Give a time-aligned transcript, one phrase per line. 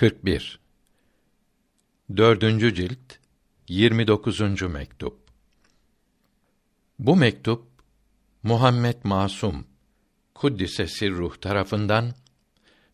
[0.00, 0.60] 41
[2.16, 3.18] Dördüncü cilt
[3.68, 4.62] 29.
[4.62, 5.18] mektup
[6.98, 7.66] Bu mektup
[8.42, 9.66] Muhammed Masum
[10.34, 12.14] Kuddise Sirruh tarafından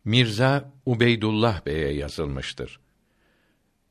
[0.04, 2.80] Mirza Ubeydullah Bey'e yazılmıştır.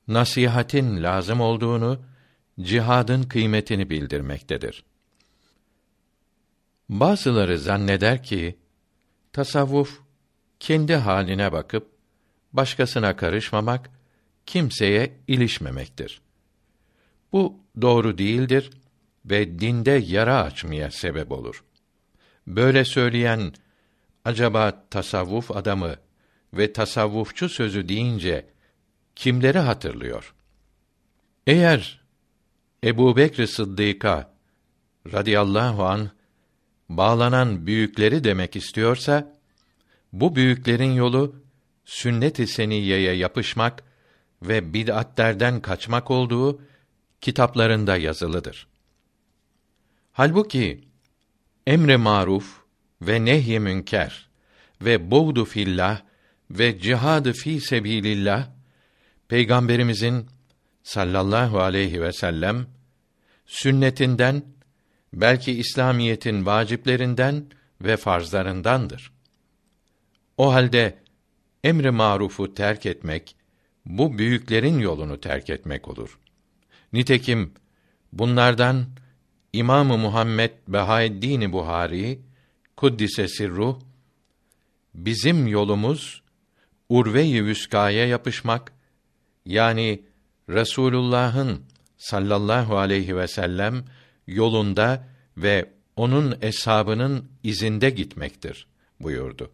[0.07, 2.05] Nasihatin lazım olduğunu,
[2.61, 4.85] cihadın kıymetini bildirmektedir.
[6.89, 8.59] Bazıları zanneder ki
[9.33, 10.01] tasavvuf
[10.59, 11.94] kendi haline bakıp
[12.55, 13.89] başkasına karışmamak,
[14.45, 16.21] kimseye ilişmemektir.
[17.31, 18.69] Bu doğru değildir
[19.25, 21.63] ve dinde yara açmaya sebep olur.
[22.47, 23.53] Böyle söyleyen
[24.25, 25.95] acaba tasavvuf adamı
[26.53, 28.45] ve tasavvufçu sözü deyince
[29.15, 30.33] kimleri hatırlıyor?
[31.47, 32.01] Eğer
[32.83, 34.33] Ebu Bekr Sıddık'a
[35.13, 36.09] radıyallahu an
[36.89, 39.35] bağlanan büyükleri demek istiyorsa,
[40.13, 41.44] bu büyüklerin yolu
[41.85, 43.83] sünnet-i seniyeye yapışmak
[44.41, 46.61] ve bid'atlerden kaçmak olduğu
[47.21, 48.67] kitaplarında yazılıdır.
[50.11, 50.81] Halbuki
[51.67, 52.61] emri maruf
[53.01, 54.29] ve nehy münker
[54.81, 56.01] ve buğdu fillah
[56.51, 58.49] ve cihadı fi sebilillah
[59.27, 60.27] peygamberimizin
[60.83, 62.67] sallallahu aleyhi ve sellem
[63.45, 64.43] sünnetinden
[65.13, 67.45] belki İslamiyetin vaciplerinden
[67.81, 69.11] ve farzlarındandır.
[70.37, 71.04] O halde
[71.65, 73.35] emri marufu terk etmek
[73.85, 76.19] bu büyüklerin yolunu terk etmek olur.
[76.93, 77.53] Nitekim
[78.13, 78.85] bunlardan
[79.53, 82.19] İmamı Muhammed Behaeddin Buhari
[82.77, 83.79] kuddise sirruh
[84.93, 86.23] bizim yolumuz
[86.89, 88.71] urve-i vüskaya yapışmak
[89.45, 90.03] yani
[90.49, 91.61] Resulullah'ın
[91.97, 93.85] sallallahu aleyhi ve sellem
[94.27, 98.67] yolunda ve onun eshabının izinde gitmektir
[98.99, 99.51] buyurdu.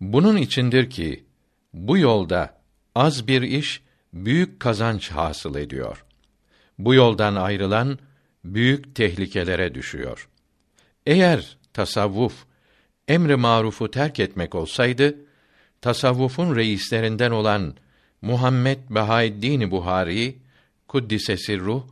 [0.00, 1.24] Bunun içindir ki
[1.74, 2.60] bu yolda
[2.94, 3.82] az bir iş
[4.12, 6.04] büyük kazanç hasıl ediyor.
[6.78, 7.98] Bu yoldan ayrılan
[8.44, 10.28] büyük tehlikelere düşüyor.
[11.06, 12.44] Eğer tasavvuf
[13.08, 15.16] emri marufu terk etmek olsaydı,
[15.80, 17.74] tasavvufun reislerinden olan
[18.22, 20.38] Muhammed Bahaeddin Buhari
[20.88, 21.82] kuddise sirruh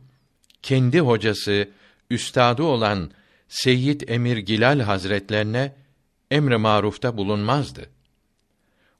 [0.61, 1.69] kendi hocası,
[2.09, 3.11] üstadı olan
[3.49, 5.75] Seyyid Emir Gilal Hazretlerine
[6.31, 7.96] emri marufta bulunmazdı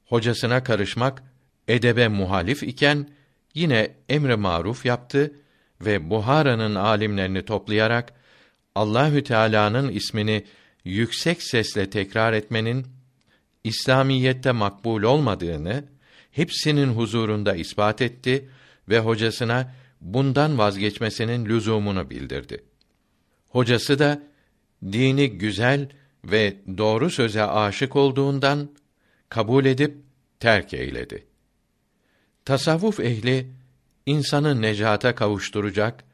[0.08, 1.22] hocasına karışmak
[1.68, 3.08] edebe muhalif iken
[3.54, 5.32] yine emre maruf yaptı
[5.80, 8.12] ve Buhara'nın alimlerini toplayarak
[8.74, 10.44] Allahü Teala'nın ismini
[10.84, 12.86] yüksek sesle tekrar etmenin
[13.64, 15.84] İslamiyette makbul olmadığını
[16.30, 18.48] hepsinin huzurunda ispat etti
[18.88, 22.64] ve hocasına bundan vazgeçmesinin lüzumunu bildirdi.
[23.48, 24.22] Hocası da
[24.92, 25.88] dini güzel
[26.24, 28.70] ve doğru söze aşık olduğundan
[29.28, 29.96] kabul edip
[30.40, 31.26] terk eyledi.
[32.44, 33.50] Tasavvuf ehli
[34.06, 36.04] insanı necata kavuşturacak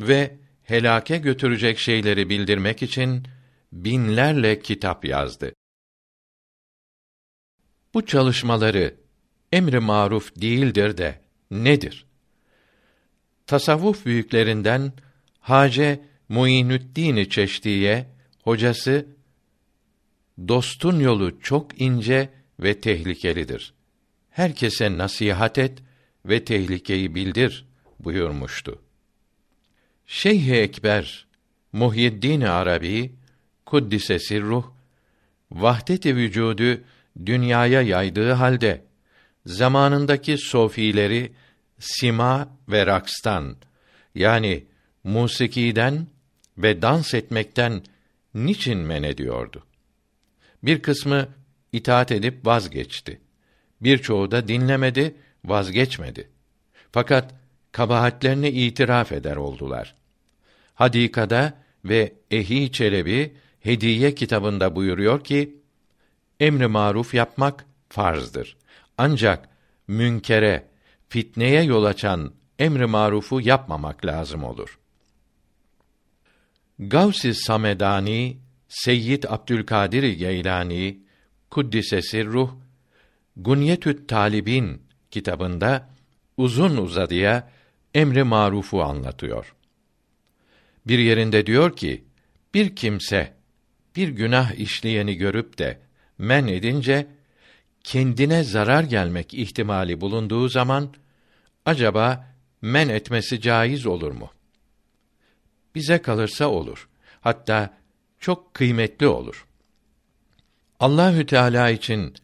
[0.00, 3.26] ve helake götürecek şeyleri bildirmek için
[3.72, 5.52] binlerle kitap yazdı.
[7.94, 8.94] Bu çalışmaları
[9.52, 11.20] emri maruf değildir de
[11.50, 12.06] nedir?
[13.46, 14.92] Tasavvuf büyüklerinden
[15.40, 18.06] Hace Muinüddin Çeşdiye
[18.42, 19.06] hocası
[20.48, 22.28] dostun yolu çok ince
[22.60, 23.74] ve tehlikelidir.
[24.30, 25.78] Herkese nasihat et
[26.24, 27.66] ve tehlikeyi bildir
[28.00, 28.82] buyurmuştu.
[30.06, 31.26] Şeyh Ekber
[31.72, 33.12] Muhyiddin Arabi
[33.66, 34.64] kuddise sirruh
[35.50, 36.80] vahdet-i vücudu
[37.26, 38.84] dünyaya yaydığı halde
[39.46, 41.32] zamanındaki sofileri
[41.78, 43.56] sima ve rakstan
[44.14, 44.64] yani
[45.04, 46.06] musikiden
[46.58, 47.82] ve dans etmekten
[48.34, 49.66] niçin men ediyordu?
[50.62, 51.28] Bir kısmı
[51.72, 53.20] itaat edip vazgeçti.
[53.80, 56.28] Birçoğu da dinlemedi, vazgeçmedi.
[56.92, 57.34] Fakat
[57.72, 59.94] kabahatlerini itiraf eder oldular.
[60.74, 61.54] Hadikada
[61.84, 65.56] ve Ehi Çelebi Hediye kitabında buyuruyor ki
[66.40, 68.56] emri maruf yapmak farzdır.
[68.98, 69.48] Ancak
[69.88, 70.68] münkere,
[71.08, 74.78] fitneye yol açan emri marufu yapmamak lazım olur.
[76.78, 78.38] Gavs-ı Samedani
[78.70, 81.00] Seyyid Abdülkadir Geylani
[81.50, 82.50] kuddise sirruh
[83.36, 85.90] Gunyetü't Talibin kitabında
[86.36, 87.50] uzun uzadıya
[87.94, 89.54] emri marufu anlatıyor.
[90.86, 92.04] Bir yerinde diyor ki,
[92.54, 93.34] bir kimse
[93.96, 95.80] bir günah işleyeni görüp de
[96.18, 97.06] men edince
[97.84, 100.94] kendine zarar gelmek ihtimali bulunduğu zaman
[101.64, 104.30] acaba men etmesi caiz olur mu?
[105.74, 106.88] Bize kalırsa olur.
[107.20, 107.79] Hatta
[108.20, 109.46] çok kıymetli olur.
[110.80, 112.14] Allahü Teala için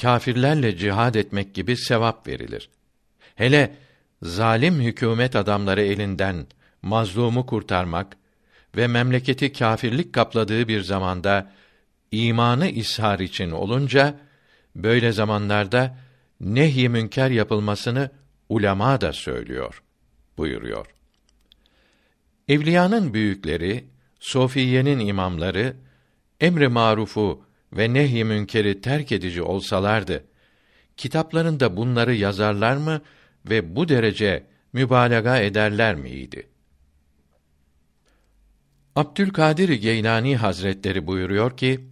[0.00, 2.68] kâfirlerle cihad etmek gibi sevap verilir.
[3.34, 3.76] Hele
[4.22, 6.46] zalim hükümet adamları elinden
[6.82, 8.16] mazlumu kurtarmak
[8.76, 11.52] ve memleketi kâfirlik kapladığı bir zamanda
[12.10, 14.20] imanı ishar için olunca
[14.76, 15.98] böyle zamanlarda
[16.40, 18.10] nehy münker yapılmasını
[18.48, 19.82] ulema da söylüyor
[20.38, 20.86] buyuruyor.
[22.48, 23.84] Evliyanın büyükleri,
[24.24, 25.76] sofiyenin imamları
[26.40, 30.24] emri marufu ve nehy münkeri terk edici olsalardı
[30.96, 33.00] kitaplarında bunları yazarlar mı
[33.50, 36.48] ve bu derece mübalağa ederler miydi?
[38.96, 41.88] Abdülkadir Geylani Hazretleri buyuruyor ki: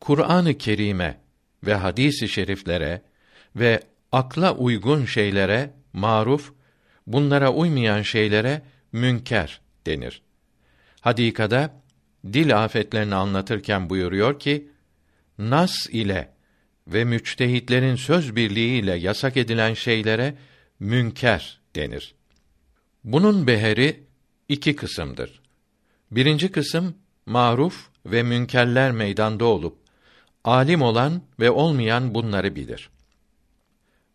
[0.00, 1.20] Kur'an-ı Kerim'e
[1.66, 3.02] ve hadis-i şeriflere
[3.56, 3.80] ve
[4.12, 6.52] akla uygun şeylere maruf,
[7.06, 8.62] bunlara uymayan şeylere
[8.92, 10.22] münker denir.
[11.00, 11.82] Hadikada
[12.32, 14.68] dil afetlerini anlatırken buyuruyor ki:
[15.38, 16.34] Nas ile
[16.86, 20.34] ve müçtehitlerin söz birliğiyle yasak edilen şeylere
[20.80, 22.14] münker denir.
[23.04, 24.04] Bunun beheri
[24.48, 25.40] iki kısımdır.
[26.10, 26.94] Birinci kısım
[27.26, 29.78] maruf ve münkerler meydanda olup
[30.44, 32.90] alim olan ve olmayan bunları bilir.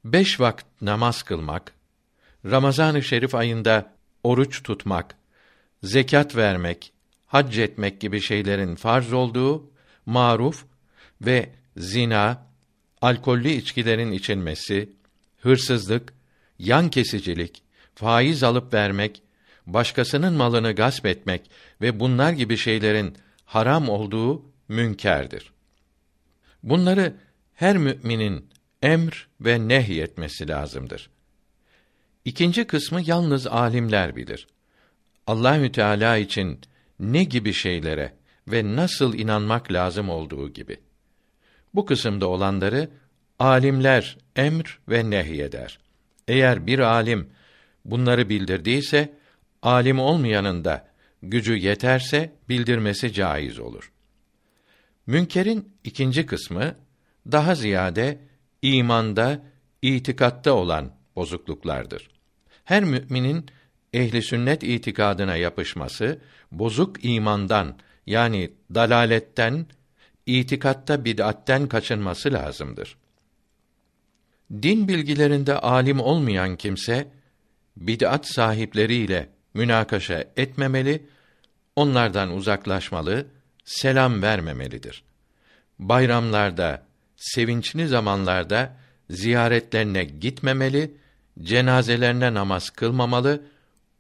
[0.06, 1.74] Beş vakit namaz kılmak,
[2.46, 3.94] Ramazan-ı Şerif ayında
[4.24, 5.16] oruç tutmak,
[5.86, 6.92] zekat vermek,
[7.26, 9.72] hac etmek gibi şeylerin farz olduğu
[10.06, 10.66] maruf
[11.22, 12.48] ve zina,
[13.02, 14.90] alkollü içkilerin içilmesi,
[15.38, 16.14] hırsızlık,
[16.60, 17.64] yan kesicilik,
[17.96, 19.22] faiz alıp vermek,
[19.66, 21.52] başkasının malını gasp etmek
[21.82, 25.52] ve bunlar gibi şeylerin haram olduğu münkerdir.
[26.64, 27.16] Bunları
[27.54, 28.50] her müminin
[28.82, 31.10] emr ve nehy etmesi lazımdır.
[32.26, 34.48] İkinci kısmı yalnız alimler bilir.
[35.27, 36.60] Allahü Teala için
[37.00, 38.13] ne gibi şeylere
[38.48, 40.77] ve nasıl inanmak lazım olduğu gibi.
[41.74, 42.89] Bu kısımda olanları
[43.39, 45.80] alimler emr ve nehy eder.
[46.27, 47.30] Eğer bir alim
[47.86, 49.13] bunları bildirdiyse
[49.62, 50.88] alim olmayanın da
[51.22, 53.92] gücü yeterse bildirmesi caiz olur.
[55.07, 56.75] Münkerin ikinci kısmı
[57.31, 58.22] daha ziyade
[58.62, 59.44] imanda,
[59.81, 62.10] itikatta olan bozukluklardır.
[62.63, 63.45] Her müminin
[63.94, 66.20] ehli sünnet itikadına yapışması
[66.52, 69.66] bozuk imandan yani dalaletten,
[70.26, 72.98] itikatta bid'atten kaçınması lazımdır.
[74.52, 77.08] Din bilgilerinde alim olmayan kimse
[77.78, 81.06] bid'at sahipleriyle münakaşa etmemeli,
[81.76, 83.28] onlardan uzaklaşmalı,
[83.66, 85.04] selam vermemelidir.
[85.80, 86.86] Bayramlarda,
[87.16, 88.78] sevinçli zamanlarda
[89.10, 90.92] ziyaretlerine gitmemeli,
[91.42, 93.42] cenazelerine namaz kılmamalı,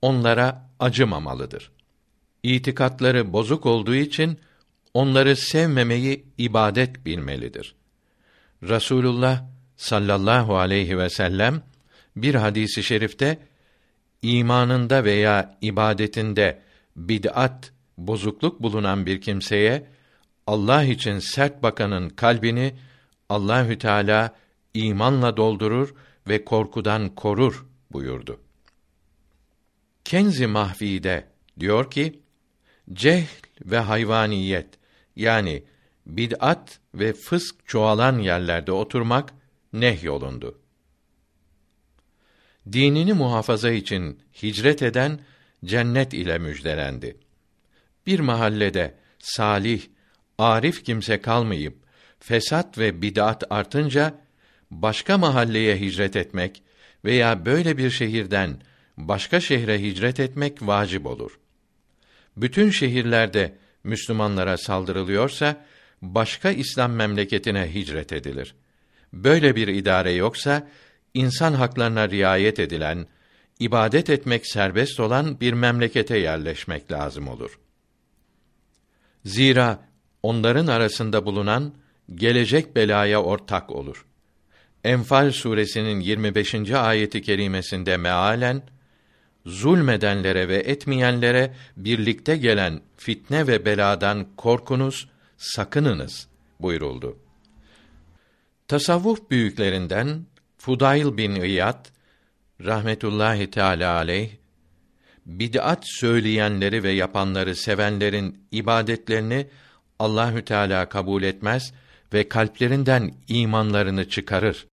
[0.05, 1.71] onlara acımamalıdır.
[2.43, 4.39] İtikatları bozuk olduğu için
[4.93, 7.75] onları sevmemeyi ibadet bilmelidir.
[8.63, 9.43] Rasulullah
[9.77, 11.61] sallallahu aleyhi ve sellem
[12.15, 13.37] bir hadisi şerifte
[14.21, 16.61] imanında veya ibadetinde
[16.95, 19.87] bid'at, bozukluk bulunan bir kimseye
[20.47, 22.75] Allah için sert bakanın kalbini
[23.29, 24.35] Allahü Teala
[24.73, 25.93] imanla doldurur
[26.27, 28.44] ve korkudan korur buyurdu.
[30.05, 31.27] Kenzi Mahfi'de
[31.59, 32.19] diyor ki,
[32.93, 33.27] cehl
[33.65, 34.67] ve hayvaniyet
[35.15, 35.63] yani
[36.05, 39.33] bid'at ve fısk çoğalan yerlerde oturmak
[39.73, 40.59] nehyolundu.
[42.71, 45.19] Dinini muhafaza için hicret eden
[45.65, 47.17] cennet ile müjdelendi.
[48.07, 49.81] Bir mahallede salih,
[50.37, 51.77] arif kimse kalmayıp
[52.19, 54.21] fesat ve bid'at artınca
[54.71, 56.63] başka mahalleye hicret etmek
[57.05, 58.61] veya böyle bir şehirden
[58.97, 61.39] başka şehre hicret etmek vacip olur.
[62.37, 65.65] Bütün şehirlerde Müslümanlara saldırılıyorsa
[66.01, 68.55] başka İslam memleketine hicret edilir.
[69.13, 70.67] Böyle bir idare yoksa
[71.13, 73.07] insan haklarına riayet edilen,
[73.59, 77.59] ibadet etmek serbest olan bir memlekete yerleşmek lazım olur.
[79.25, 79.89] Zira
[80.23, 81.73] onların arasında bulunan
[82.15, 84.05] gelecek belaya ortak olur.
[84.83, 86.71] Enfal suresinin 25.
[86.71, 88.61] ayeti kerimesinde mealen
[89.45, 96.27] zulmedenlere ve etmeyenlere birlikte gelen fitne ve beladan korkunuz, sakınınız
[96.59, 97.17] buyuruldu.
[98.67, 100.25] Tasavvuf büyüklerinden
[100.57, 101.85] Fudayl bin İyad
[102.61, 104.29] rahmetullahi teala aleyh
[105.25, 109.47] bid'at söyleyenleri ve yapanları sevenlerin ibadetlerini
[109.99, 111.73] Allahü Teala kabul etmez
[112.13, 114.67] ve kalplerinden imanlarını çıkarır.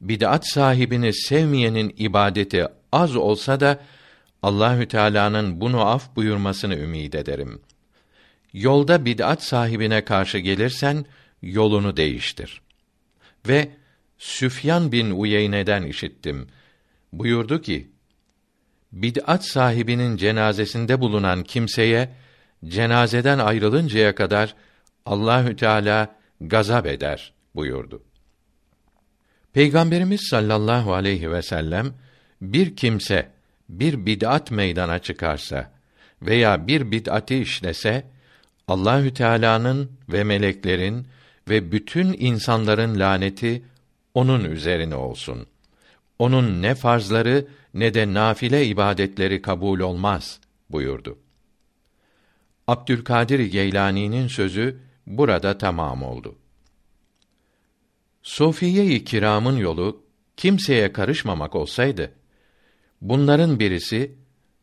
[0.00, 3.80] Bid'at sahibini sevmeyenin ibadeti az olsa da
[4.42, 7.60] Allahü Teala'nın bunu af buyurmasını ümid ederim.
[8.52, 11.06] Yolda bid'at sahibine karşı gelirsen
[11.42, 12.60] yolunu değiştir.
[13.48, 13.68] Ve
[14.18, 16.48] Süfyan bin Uyeyne'den işittim.
[17.12, 17.90] Buyurdu ki,
[18.92, 22.14] bid'at sahibinin cenazesinde bulunan kimseye
[22.64, 24.54] cenazeden ayrılıncaya kadar
[25.06, 28.02] Allahü Teala gazap eder buyurdu.
[29.52, 31.94] Peygamberimiz sallallahu aleyhi ve sellem
[32.40, 33.30] bir kimse
[33.68, 35.70] bir bid'at meydana çıkarsa
[36.22, 38.06] veya bir bid'ati işlese
[38.68, 41.06] Allahü Teala'nın ve meleklerin
[41.48, 43.62] ve bütün insanların laneti
[44.14, 45.46] onun üzerine olsun.
[46.18, 50.40] Onun ne farzları ne de nafile ibadetleri kabul olmaz
[50.70, 51.18] buyurdu.
[52.66, 56.39] Abdülkadir Geylani'nin sözü burada tamam oldu.
[58.22, 60.02] Sofiye-i Kiram'ın yolu
[60.36, 62.12] kimseye karışmamak olsaydı
[63.00, 64.14] bunların birisi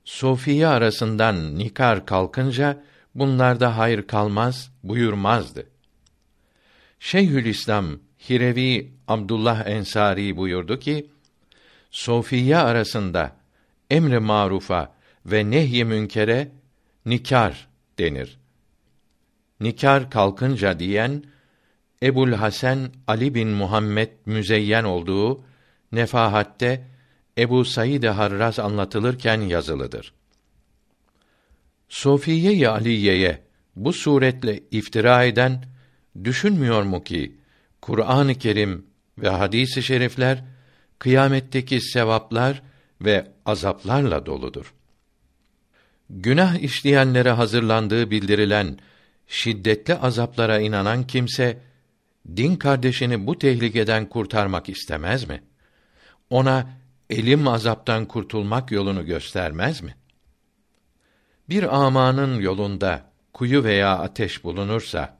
[0.05, 2.83] Sofiye arasından nikar kalkınca
[3.15, 5.69] bunlarda hayır kalmaz buyurmazdı.
[6.99, 7.99] Şeyhülislam
[8.29, 11.09] Hirevi Abdullah Ensari buyurdu ki:
[11.91, 13.35] Sofiye arasında
[13.89, 14.95] emri marufa
[15.25, 16.51] ve nehy münkere
[17.05, 17.67] nikar
[17.99, 18.39] denir.
[19.59, 21.23] Nikar kalkınca diyen
[22.03, 25.43] Ebul Hasan Ali bin Muhammed müzeyyen olduğu
[25.91, 26.87] Nefahat'te
[27.37, 30.13] Ebu Said Harraz anlatılırken yazılıdır.
[31.89, 33.43] Sofiye-i Aliye'ye
[33.75, 35.65] bu suretle iftira eden
[36.23, 37.35] düşünmüyor mu ki
[37.81, 38.85] Kur'an-ı Kerim
[39.17, 40.43] ve hadis-i şerifler
[40.99, 42.61] kıyametteki sevaplar
[43.01, 44.73] ve azaplarla doludur.
[46.09, 48.79] Günah işleyenlere hazırlandığı bildirilen
[49.27, 51.57] şiddetli azaplara inanan kimse
[52.35, 55.43] din kardeşini bu tehlikeden kurtarmak istemez mi?
[56.29, 56.69] Ona
[57.09, 59.95] elim azaptan kurtulmak yolunu göstermez mi?
[61.49, 65.17] Bir amanın yolunda kuyu veya ateş bulunursa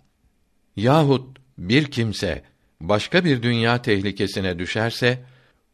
[0.75, 2.43] yahut bir kimse
[2.81, 5.25] başka bir dünya tehlikesine düşerse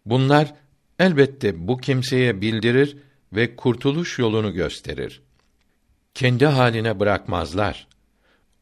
[0.05, 0.53] bunlar
[0.99, 2.97] elbette bu kimseye bildirir
[3.33, 5.21] ve kurtuluş yolunu gösterir.
[6.13, 7.87] Kendi haline bırakmazlar.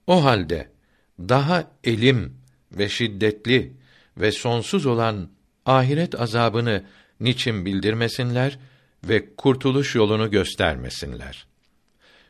[0.08, 0.72] O halde
[1.20, 2.41] daha elim
[2.78, 3.74] ve şiddetli
[4.18, 5.30] ve sonsuz olan
[5.66, 6.84] ahiret azabını
[7.20, 8.60] niçin bildirmesinler
[9.04, 11.48] ve kurtuluş yolunu göstermesinler?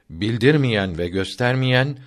[0.09, 1.97] Bildirmeyen ve göstermeyen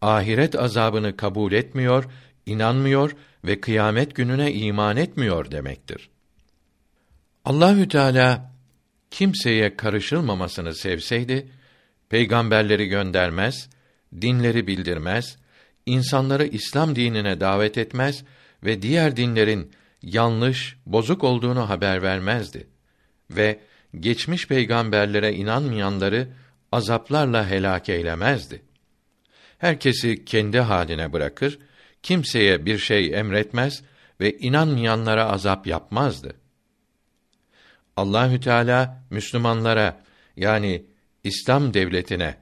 [0.00, 2.04] ahiret azabını kabul etmiyor,
[2.46, 6.10] inanmıyor ve kıyamet gününe iman etmiyor demektir.
[7.44, 8.52] Allahü Teala
[9.10, 11.48] kimseye karışılmamasını sevseydi
[12.08, 13.68] peygamberleri göndermez,
[14.20, 15.36] dinleri bildirmez,
[15.86, 18.24] insanları İslam dinine davet etmez
[18.64, 19.72] ve diğer dinlerin
[20.02, 22.66] yanlış, bozuk olduğunu haber vermezdi
[23.30, 23.60] ve
[24.00, 26.28] geçmiş peygamberlere inanmayanları
[26.72, 28.62] azaplarla helak eylemezdi.
[29.58, 31.58] Herkesi kendi haline bırakır,
[32.02, 33.82] kimseye bir şey emretmez
[34.20, 36.36] ve inanmayanlara azap yapmazdı.
[37.96, 40.00] Allahü Teala Müslümanlara
[40.36, 40.84] yani
[41.24, 42.36] İslam devletine,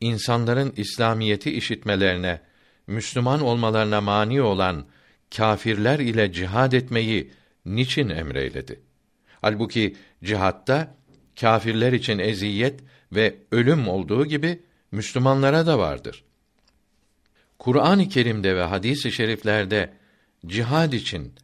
[0.00, 2.40] insanların İslamiyeti işitmelerine,
[2.86, 4.86] Müslüman olmalarına mani olan
[5.36, 7.30] kâfirler ile cihad etmeyi
[7.64, 8.80] niçin emreyledi?
[9.40, 10.96] Halbuki cihatta
[11.40, 12.80] kâfirler için eziyet
[13.12, 14.62] ve ölüm olduğu gibi
[14.92, 16.24] Müslümanlara da vardır.
[17.58, 19.92] Kur'an-ı Kerim'de ve hadis-i şeriflerde
[20.46, 21.34] cihad için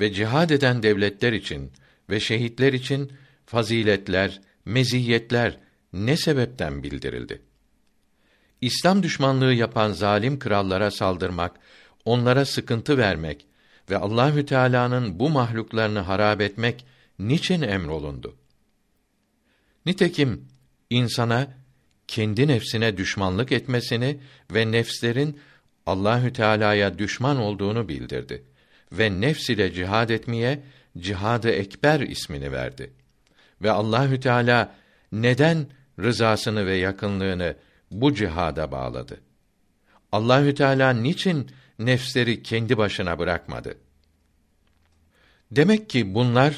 [0.00, 1.72] ve cihad eden devletler için
[2.10, 3.12] ve şehitler için
[3.46, 5.58] faziletler, meziyetler
[5.92, 7.42] ne sebepten bildirildi?
[8.60, 11.60] İslam düşmanlığı yapan zalim krallara saldırmak,
[12.04, 13.46] onlara sıkıntı vermek
[13.90, 16.86] ve Allahü Teala'nın bu mahluklarını harap etmek
[17.18, 18.36] niçin emrolundu?
[19.86, 20.48] Nitekim
[20.90, 21.48] insana
[22.06, 25.40] kendi nefsine düşmanlık etmesini ve nefslerin
[25.86, 28.44] Allahü Teala'ya düşman olduğunu bildirdi
[28.92, 30.62] ve nefs ile cihad etmeye
[30.98, 32.90] cihadı ekber ismini verdi.
[33.62, 34.74] Ve Allahü Teala
[35.12, 35.66] neden
[35.98, 37.56] rızasını ve yakınlığını
[37.90, 39.20] bu cihada bağladı?
[40.12, 43.78] Allahü Teala niçin nefsleri kendi başına bırakmadı?
[45.50, 46.54] Demek ki bunlar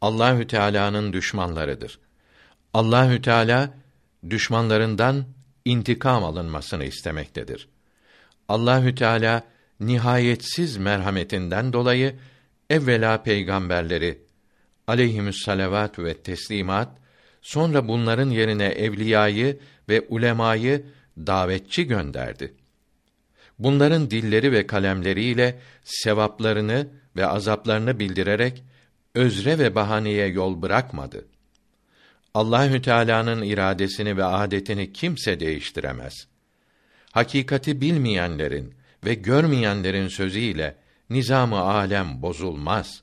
[0.00, 1.98] Allahü Teala'nın düşmanlarıdır.
[2.74, 3.74] Allahü Teala
[4.30, 5.24] düşmanlarından
[5.64, 7.68] intikam alınmasını istemektedir.
[8.48, 9.42] Allahü Teala
[9.80, 12.14] nihayetsiz merhametinden dolayı
[12.70, 14.18] evvela peygamberleri
[14.86, 16.88] aleyhimüs salavat ve teslimat
[17.42, 19.58] sonra bunların yerine evliyayı
[19.88, 22.54] ve ulemayı davetçi gönderdi.
[23.58, 28.64] Bunların dilleri ve kalemleriyle sevaplarını ve azaplarını bildirerek
[29.14, 31.26] özre ve bahaneye yol bırakmadı.
[32.34, 36.26] Allahü Teala'nın iradesini ve adetini kimse değiştiremez.
[37.10, 38.74] Hakikati bilmeyenlerin
[39.04, 40.76] ve görmeyenlerin sözüyle
[41.10, 43.02] nizamı alem bozulmaz.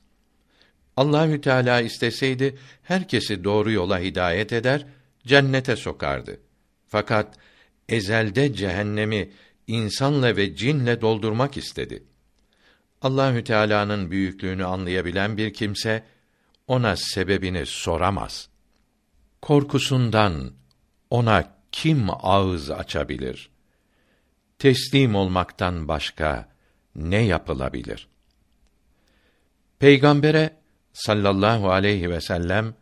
[0.96, 4.86] Allahü Teala isteseydi herkesi doğru yola hidayet eder,
[5.26, 6.40] cennete sokardı.
[6.94, 7.38] Fakat
[7.88, 9.30] ezelde cehennemi
[9.66, 12.04] insanla ve cinle doldurmak istedi.
[13.02, 16.04] Allahü Teala'nın büyüklüğünü anlayabilen bir kimse
[16.66, 18.48] ona sebebini soramaz.
[19.42, 20.52] Korkusundan
[21.10, 23.50] ona kim ağız açabilir?
[24.58, 26.48] Teslim olmaktan başka
[26.96, 28.08] ne yapılabilir?
[29.78, 30.56] Peygambere
[30.92, 32.74] sallallahu aleyhi ve sellem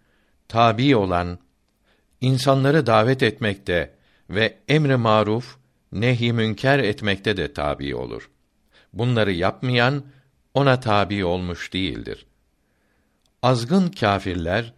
[0.49, 1.39] tabi olan
[2.21, 4.02] insanları davet etmekte
[4.33, 5.57] ve emri maruf
[5.93, 8.31] nehi münker etmekte de tabi olur.
[8.93, 10.05] Bunları yapmayan
[10.55, 12.27] ona tabi olmuş değildir.
[13.43, 14.73] Azgın kâfirler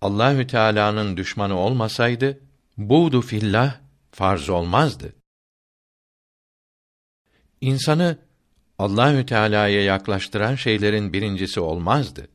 [0.00, 2.40] Allahü Teala'nın düşmanı olmasaydı
[2.76, 5.12] buğdu fillah farz olmazdı.
[7.60, 8.18] İnsanı
[8.78, 12.28] Allahü Teala'ya yaklaştıran şeylerin birincisi olmazdı.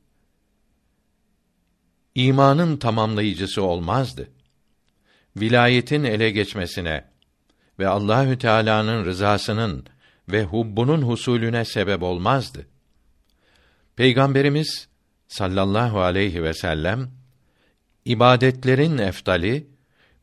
[2.16, 4.30] İmanın tamamlayıcısı olmazdı.
[5.38, 7.06] Vilayetin ele geçmesine
[7.80, 9.86] ve Allahü Teala'nın rızasının
[10.30, 12.68] ve hubbunun husulüne sebep olmazdı.
[13.96, 14.88] Peygamberimiz
[15.28, 17.12] sallallahu aleyhi ve sellem
[18.06, 19.68] ibadetlerin eftali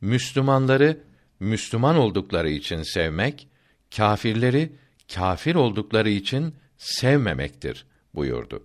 [0.01, 1.01] Müslümanları
[1.41, 3.49] Müslüman oldukları için sevmek,
[3.97, 4.73] kâfirleri
[5.15, 8.65] kâfir oldukları için sevmemektir buyurdu.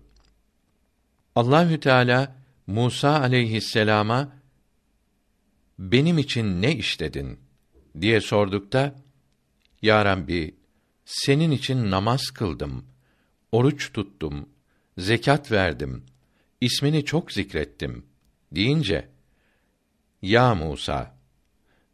[1.34, 2.36] Allahü Teala
[2.66, 4.32] Musa aleyhisselama
[5.78, 7.40] benim için ne işledin
[8.00, 8.94] diye sordukta
[9.82, 10.54] Ya Rabbi
[11.04, 12.86] senin için namaz kıldım,
[13.52, 14.48] oruç tuttum,
[14.98, 16.04] zekat verdim,
[16.60, 18.06] ismini çok zikrettim
[18.52, 19.08] deyince
[20.22, 21.16] Ya Musa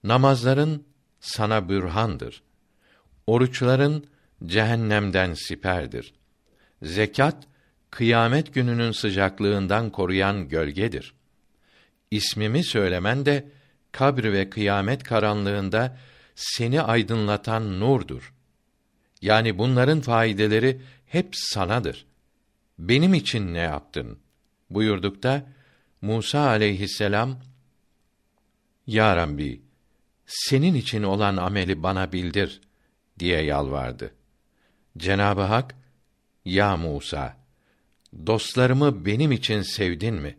[0.05, 0.85] namazların
[1.21, 2.43] sana bürhandır.
[3.27, 4.07] Oruçların
[4.47, 6.15] cehennemden siperdir.
[6.83, 7.47] Zekat
[7.91, 11.15] kıyamet gününün sıcaklığından koruyan gölgedir.
[12.11, 13.49] İsmimi söylemen de
[13.93, 15.99] kabr ve kıyamet karanlığında
[16.35, 18.35] seni aydınlatan nurdur.
[19.23, 22.07] Yani bunların faydeleri hep sanadır.
[22.79, 24.19] Benim için ne yaptın?
[24.75, 25.47] buyurdukta
[26.03, 27.41] Musa aleyhisselam
[28.87, 29.63] Ya Rabbi
[30.27, 32.61] senin için olan ameli bana bildir
[33.19, 34.15] diye yalvardı.
[34.99, 35.75] Cenabı Hak
[36.45, 37.37] Ya Musa
[38.27, 40.37] dostlarımı benim için sevdin mi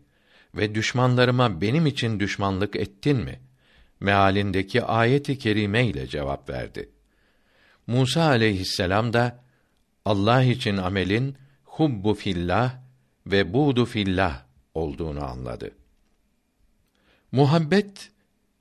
[0.55, 3.39] ve düşmanlarıma benim için düşmanlık ettin mi?
[4.03, 6.89] mealindeki ayeti kerime ile cevap verdi.
[7.87, 9.43] Musa aleyhisselam da
[10.05, 11.35] Allah için amelin
[11.65, 12.75] hubbu fillah
[13.27, 15.71] ve budu fillah olduğunu anladı.
[17.31, 18.11] Muhabbet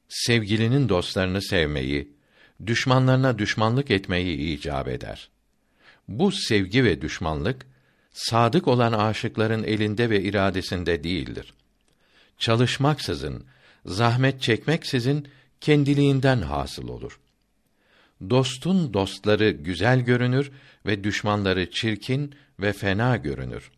[0.09, 2.12] sevgilinin dostlarını sevmeyi,
[2.66, 5.31] düşmanlarına düşmanlık etmeyi icap eder.
[6.09, 7.66] Bu sevgi ve düşmanlık
[8.11, 11.55] sadık olan aşıkların elinde ve iradesinde değildir.
[12.42, 13.44] Çalışmaksızın,
[13.87, 15.28] zahmet çekmeksizin
[15.61, 17.20] kendiliğinden hasıl olur.
[18.31, 20.52] Dostun dostları güzel görünür
[20.87, 23.70] ve düşmanları çirkin ve fena görünür.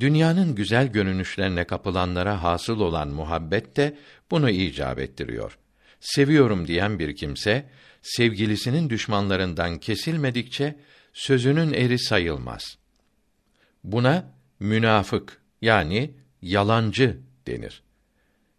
[0.00, 3.98] Dünyanın güzel görünüşlerine kapılanlara hasıl olan muhabbet de
[4.30, 5.58] bunu icap ettiriyor.
[6.00, 7.68] Seviyorum diyen bir kimse
[8.02, 10.76] sevgilisinin düşmanlarından kesilmedikçe
[11.12, 12.76] sözünün eri sayılmaz.
[13.84, 16.10] Buna münafık yani
[16.42, 17.82] yalancı denir.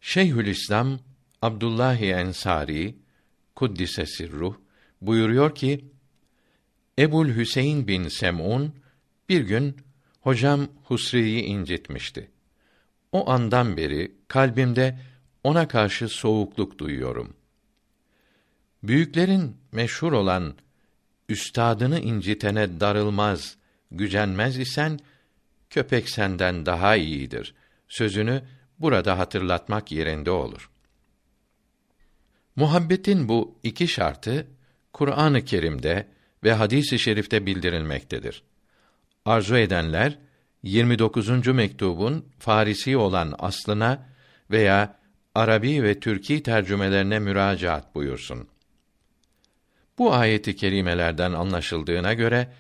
[0.01, 0.99] Şeyhülislam
[1.41, 2.95] Abdullahi Ensari
[3.55, 4.55] kuddise sirruh
[5.01, 5.85] buyuruyor ki
[6.99, 8.75] Ebul Hüseyin bin Sem'un
[9.29, 9.77] bir gün
[10.21, 12.31] hocam Husri'yi incitmişti.
[13.11, 14.99] O andan beri kalbimde
[15.43, 17.33] ona karşı soğukluk duyuyorum.
[18.83, 20.55] Büyüklerin meşhur olan
[21.29, 23.57] üstadını incitene darılmaz,
[23.91, 24.99] gücenmez isen
[25.69, 27.53] köpek senden daha iyidir
[27.91, 28.43] sözünü
[28.81, 30.69] burada hatırlatmak yerinde olur.
[32.55, 34.47] Muhabbetin bu iki şartı
[34.93, 36.07] Kur'an-ı Kerim'de
[36.43, 38.43] ve hadis-i şerifte bildirilmektedir.
[39.25, 40.17] Arzu edenler
[40.63, 41.47] 29.
[41.47, 44.09] mektubun Farisi olan aslına
[44.51, 44.99] veya
[45.35, 48.47] Arabi ve Türki tercümelerine müracaat buyursun.
[49.97, 52.53] Bu ayeti kerimelerden anlaşıldığına göre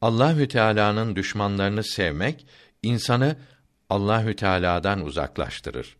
[0.00, 2.46] Allahü Teala'nın düşmanlarını sevmek
[2.82, 3.36] insanı
[3.92, 5.96] Allahü Teala'dan uzaklaştırır.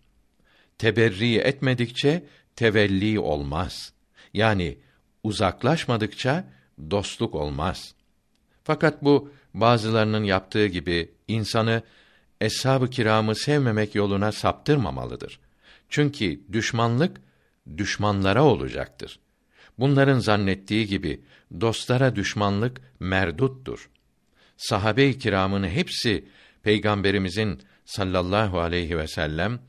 [0.79, 2.25] Teberri etmedikçe
[2.57, 3.93] tevelli olmaz.
[4.35, 4.79] Yani
[5.23, 6.45] uzaklaşmadıkça
[6.91, 7.95] dostluk olmaz.
[8.65, 11.83] Fakat bu bazılarının yaptığı gibi insanı
[12.41, 15.41] eshab-ı kiramı sevmemek yoluna saptırmamalıdır.
[15.89, 17.21] Çünkü düşmanlık
[17.77, 19.19] düşmanlara olacaktır.
[19.79, 21.21] Bunların zannettiği gibi
[21.61, 23.91] dostlara düşmanlık merduttur.
[24.57, 26.25] Sahabe-i kiramın hepsi
[26.63, 29.61] peygamberimizin sallallahu aleyhi ve sellem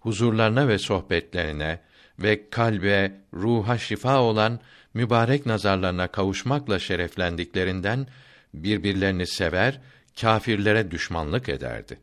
[0.00, 1.80] huzurlarına ve sohbetlerine
[2.18, 4.60] ve kalbe, ruha şifa olan
[4.94, 8.06] mübarek nazarlarına kavuşmakla şereflendiklerinden
[8.54, 9.80] birbirlerini sever,
[10.20, 11.98] kâfirlere düşmanlık ederdi.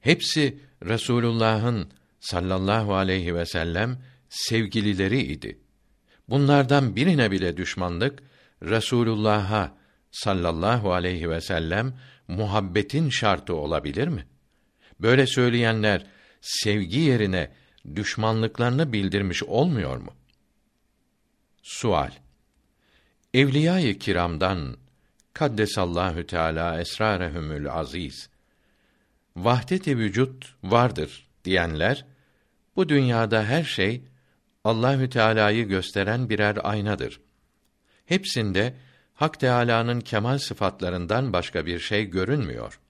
[0.00, 5.58] Hepsi Resulullah'ın sallallahu aleyhi ve sellem sevgilileri idi.
[6.28, 8.22] Bunlardan birine bile düşmanlık
[8.62, 9.79] Resulullah'a
[10.10, 11.94] sallallahu aleyhi ve sellem
[12.28, 14.26] muhabbetin şartı olabilir mi?
[15.00, 16.06] Böyle söyleyenler
[16.40, 17.50] sevgi yerine
[17.94, 20.14] düşmanlıklarını bildirmiş olmuyor mu?
[21.62, 22.10] Sual
[23.34, 24.76] Evliya-i kiramdan
[25.32, 28.28] kaddesallahu teala esrarehumül aziz
[29.36, 32.04] vahdet-i vücut vardır diyenler
[32.76, 34.02] bu dünyada her şey
[34.64, 37.20] Allahü Teala'yı gösteren birer aynadır.
[38.06, 38.74] Hepsinde
[39.20, 42.80] Hak Teala'nın kemal sıfatlarından başka bir şey görünmüyor.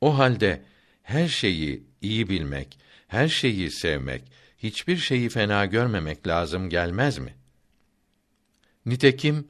[0.00, 0.62] O halde
[1.02, 4.22] her şeyi iyi bilmek, her şeyi sevmek,
[4.58, 7.34] hiçbir şeyi fena görmemek lazım gelmez mi?
[8.86, 9.48] Nitekim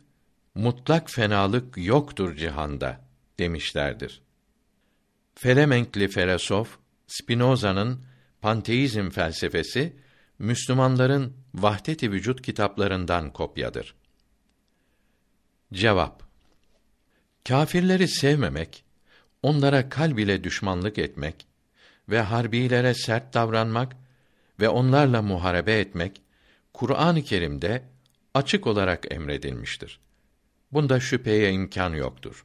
[0.55, 3.01] mutlak fenalık yoktur cihanda
[3.39, 4.23] demişlerdir.
[5.35, 8.05] Felemenkli filozof Spinoza'nın
[8.41, 9.97] Panteizm felsefesi
[10.39, 14.02] Müslümanların vahdet-i vücut kitaplarından kopyadır.
[15.73, 16.23] Cevap
[17.49, 18.85] Kâfirleri sevmemek,
[19.43, 21.47] onlara kalb ile düşmanlık etmek
[22.09, 23.97] ve harbilere sert davranmak
[24.61, 26.23] ve onlarla muharebe etmek
[26.73, 27.83] Kur'an-ı Kerim'de
[28.35, 30.01] açık olarak emredilmiştir.
[30.73, 32.45] Bunda şüpheye imkan yoktur.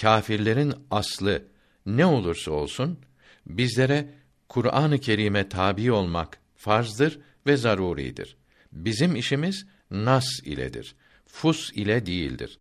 [0.00, 1.42] Kâfirlerin aslı
[1.86, 2.98] ne olursa olsun
[3.46, 4.08] bizlere
[4.48, 8.36] Kur'an-ı Kerim'e tabi olmak farzdır ve zaruridir.
[8.72, 10.94] Bizim işimiz nas iledir.
[11.32, 12.58] Fus ile değildir.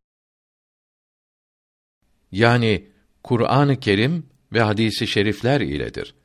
[2.32, 2.88] Yani
[3.24, 6.16] Kur'an-ı Kerim ve hadisi şerifler iledir.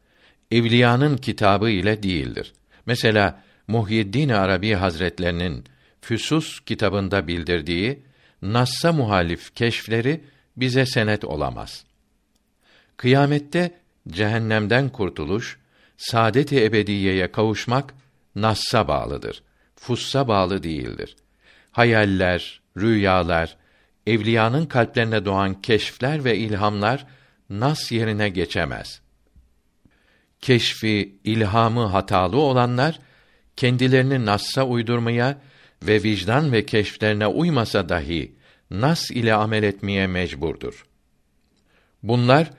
[0.51, 2.53] Evliyanın kitabı ile değildir.
[2.87, 5.65] Mesela Muhyiddin Arabi Hazretlerinin
[6.01, 8.03] Füsus kitabında bildirdiği
[8.43, 10.25] Nassa muhalif keşfleri
[10.57, 11.85] bize senet olamaz.
[12.97, 13.75] Kıyamette
[14.09, 15.59] cehennemden kurtuluş,
[15.97, 17.95] saadet-i ebediyeye kavuşmak
[18.35, 19.43] Nass'a bağlıdır.
[19.77, 21.17] Fussa bağlı değildir.
[21.75, 23.57] Hayaller, rüyalar,
[24.07, 27.07] evliyanın kalplerine doğan keşfler ve ilhamlar
[27.51, 29.01] nas yerine geçemez.
[30.41, 32.99] Keşfi, ilhamı hatalı olanlar
[33.57, 35.39] kendilerini nassa uydurmaya
[35.83, 38.35] ve vicdan ve keşflerine uymasa dahi
[38.71, 40.87] nas ile amel etmeye mecburdur.
[42.03, 42.51] Bunlar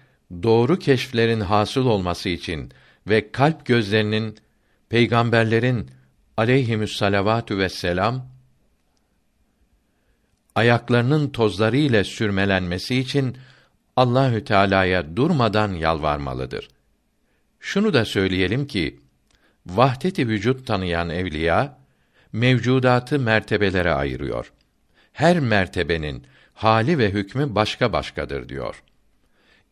[0.43, 2.71] doğru keşflerin hasıl olması için
[3.07, 4.37] ve kalp gözlerinin
[4.89, 5.89] peygamberlerin
[6.37, 8.34] aleyhimüs salavatü vesselam
[10.55, 13.37] ayaklarının tozları ile sürmelenmesi için
[13.95, 16.67] Allahü Teala'ya durmadan yalvarmalıdır.
[17.59, 18.99] Şunu da söyleyelim ki
[19.65, 21.77] vahdeti vücut tanıyan evliya
[22.33, 24.51] mevcudatı mertebelere ayırıyor.
[25.13, 28.83] Her mertebenin hali ve hükmü başka başkadır diyor.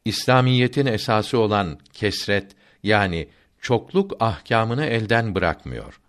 [0.06, 2.52] İslamiyetin esası olan kesret
[2.84, 3.28] yani
[3.62, 6.00] çokluk ahkamını elden bırakmıyor.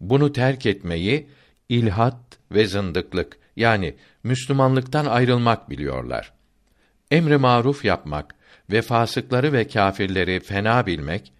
[0.00, 1.28] Bunu terk etmeyi
[1.68, 2.16] ilhat
[2.52, 3.94] ve zındıklık yani
[4.24, 6.32] Müslümanlıktan ayrılmak biliyorlar.
[7.10, 8.34] Emri maruf yapmak
[8.70, 11.32] ve fasıkları ve kâfirleri fena bilmek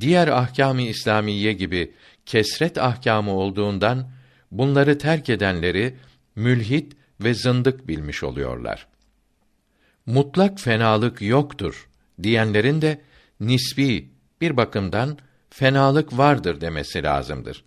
[0.00, 1.92] diğer ahkâm-ı İslamiye gibi
[2.26, 4.10] kesret ahkamı olduğundan
[4.50, 5.96] bunları terk edenleri
[6.36, 8.86] mülhit ve zındık bilmiş oluyorlar.
[10.06, 11.88] Mutlak fenalık yoktur
[12.22, 13.00] diyenlerin de
[13.40, 14.08] nisbi
[14.40, 15.18] bir bakımdan
[15.50, 17.64] fenalık vardır demesi lazımdır.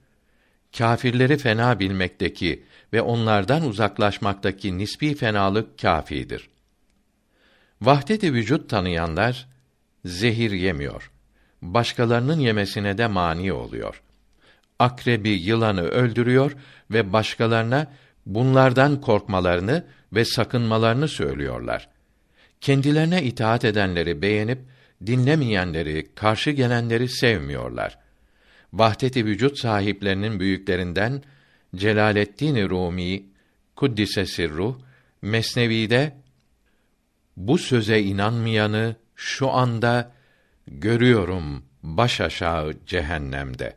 [0.78, 6.50] Kâfirleri fena bilmekteki ve onlardan uzaklaşmaktaki nisbi fenalık kâfidir.
[7.82, 9.48] Vahdet-i vücut tanıyanlar
[10.06, 11.12] zehir yemiyor.
[11.62, 14.02] Başkalarının yemesine de mani oluyor.
[14.80, 16.56] Akrebi, yılanı öldürüyor
[16.92, 17.88] ve başkalarına
[18.26, 21.90] bunlardan korkmalarını ve sakınmalarını söylüyorlar.
[22.62, 24.60] Kendilerine itaat edenleri beğenip
[25.06, 27.98] dinlemeyenleri, karşı gelenleri sevmiyorlar.
[28.74, 31.24] Vahdet-i vücut sahiplerinin büyüklerinden
[31.76, 33.26] Celaleddin Rumi
[33.76, 34.80] kuddise sirruh
[35.22, 36.18] Mesnevi'de
[37.38, 40.12] bu söze inanmayanı şu anda
[40.68, 43.76] görüyorum baş aşağı cehennemde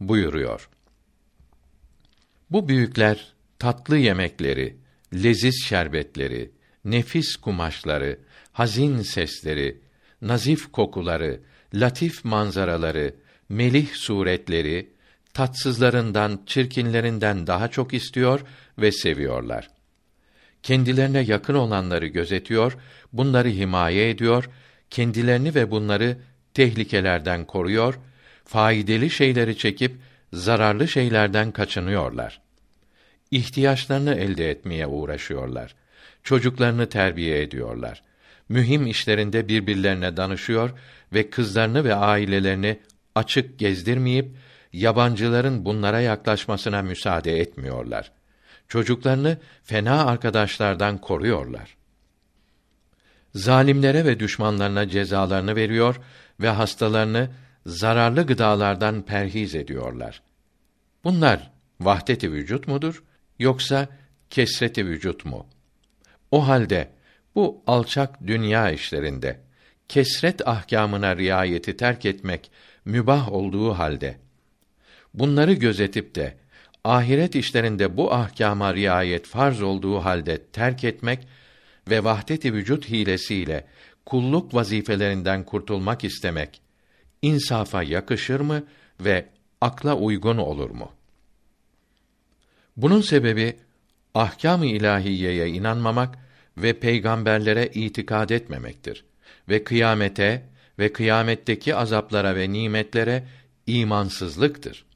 [0.00, 0.68] buyuruyor.
[2.50, 4.76] Bu büyükler tatlı yemekleri,
[5.14, 6.50] leziz şerbetleri,
[6.84, 8.18] nefis kumaşları,
[8.52, 9.80] hazin sesleri,
[10.22, 11.40] nazif kokuları,
[11.74, 13.14] latif manzaraları,
[13.48, 14.90] melih suretleri,
[15.38, 18.40] tatsızlarından, çirkinlerinden daha çok istiyor
[18.78, 19.70] ve seviyorlar.
[20.62, 22.76] Kendilerine yakın olanları gözetiyor,
[23.12, 24.50] bunları himaye ediyor,
[24.90, 26.18] kendilerini ve bunları
[26.54, 27.98] tehlikelerden koruyor,
[28.44, 29.96] faydalı şeyleri çekip
[30.32, 32.40] zararlı şeylerden kaçınıyorlar.
[33.30, 35.74] İhtiyaçlarını elde etmeye uğraşıyorlar.
[36.22, 38.02] Çocuklarını terbiye ediyorlar.
[38.48, 40.70] Mühim işlerinde birbirlerine danışıyor
[41.12, 42.78] ve kızlarını ve ailelerini
[43.14, 44.28] açık gezdirmeyip
[44.72, 48.12] yabancıların bunlara yaklaşmasına müsaade etmiyorlar.
[48.68, 51.76] Çocuklarını fena arkadaşlardan koruyorlar.
[53.34, 56.00] Zalimlere ve düşmanlarına cezalarını veriyor
[56.40, 57.30] ve hastalarını
[57.66, 60.22] zararlı gıdalardan perhiz ediyorlar.
[61.04, 61.50] Bunlar
[61.80, 63.02] vahdeti vücut mudur
[63.38, 63.88] yoksa
[64.30, 65.46] kesreti vücut mu?
[66.30, 66.90] O halde
[67.34, 69.40] bu alçak dünya işlerinde
[69.88, 72.50] kesret ahkamına riayeti terk etmek
[72.84, 74.18] mübah olduğu halde
[75.18, 76.34] bunları gözetip de
[76.84, 81.28] ahiret işlerinde bu ahkama riayet farz olduğu halde terk etmek
[81.90, 83.66] ve vahdeti vücut hilesiyle
[84.06, 86.60] kulluk vazifelerinden kurtulmak istemek
[87.22, 88.64] insafa yakışır mı
[89.00, 89.26] ve
[89.60, 90.92] akla uygun olur mu?
[92.76, 93.56] Bunun sebebi
[94.14, 96.18] ahkâm-ı ilahiyeye inanmamak
[96.56, 99.04] ve peygamberlere itikad etmemektir
[99.48, 103.24] ve kıyamete ve kıyametteki azaplara ve nimetlere
[103.66, 104.87] imansızlıktır.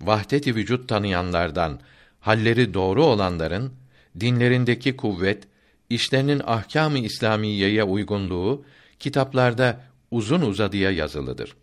[0.00, 1.80] Vahdet-i vücut tanıyanlardan
[2.20, 3.72] halleri doğru olanların
[4.20, 5.44] dinlerindeki kuvvet,
[5.90, 8.64] işlerinin ahkâm-ı İslamiyeye uygunluğu
[8.98, 9.80] kitaplarda
[10.10, 11.56] uzun uzadıya yazılıdır.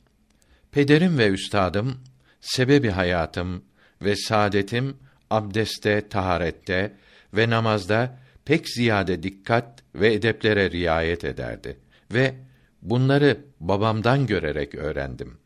[0.71, 1.97] Pederim ve üstadım,
[2.41, 3.63] sebebi hayatım
[4.01, 4.97] ve saadetim
[5.29, 6.95] abdeste, taharette
[7.33, 11.77] ve namazda pek ziyade dikkat ve edeplere riayet ederdi
[12.13, 12.35] ve
[12.81, 15.37] bunları babamdan görerek öğrendim.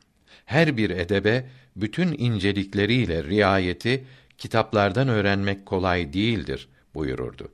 [0.45, 1.49] Her bir edebe
[1.81, 4.05] bütün incelikleriyle riayeti
[4.37, 7.51] kitaplardan öğrenmek kolay değildir buyururdu.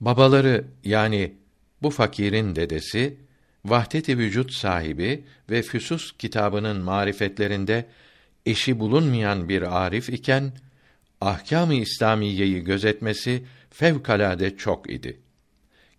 [0.00, 1.34] Babaları yani
[1.82, 3.16] bu fakirin dedesi
[3.64, 7.86] Vahdet-i Vücut sahibi ve Füsus kitabının marifetlerinde
[8.46, 10.52] eşi bulunmayan bir arif iken
[11.20, 15.20] ahkâm-ı İslamiyeyi gözetmesi fevkalade çok idi.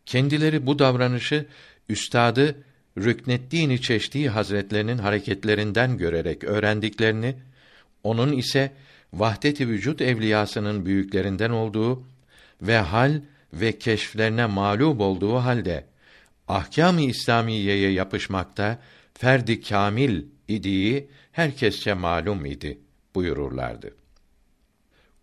[0.05, 1.45] Kendileri bu davranışı
[1.89, 2.63] üstadı
[2.97, 7.35] Rükneddin Çeşdi Hazretlerinin hareketlerinden görerek öğrendiklerini,
[8.03, 8.71] onun ise
[9.13, 12.03] vahdet-i vücut evliyasının büyüklerinden olduğu
[12.61, 13.21] ve hal
[13.53, 15.85] ve keşflerine mağlup olduğu halde
[16.47, 18.79] ahkâm-ı İslamiyeye yapışmakta
[19.13, 22.77] ferdi kamil idiği herkesçe malum idi
[23.15, 23.95] buyururlardı.